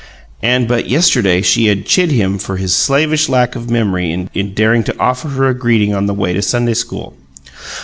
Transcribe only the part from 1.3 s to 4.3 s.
she had chid him for his slavish lack of memory